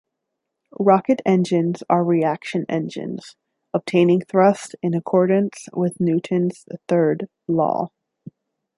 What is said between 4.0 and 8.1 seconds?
thrust in accordance with Newton's third law.